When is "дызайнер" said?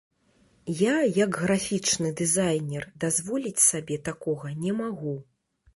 2.23-2.83